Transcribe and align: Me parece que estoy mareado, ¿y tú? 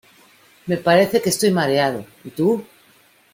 Me 0.65 0.77
parece 0.77 1.21
que 1.21 1.29
estoy 1.29 1.51
mareado, 1.51 2.03
¿y 2.23 2.31
tú? 2.31 2.65